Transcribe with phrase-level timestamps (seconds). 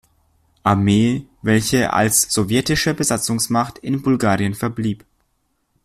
[0.63, 5.05] Armee, welche als sowjetische Besatzungsmacht in Bulgarien verblieb.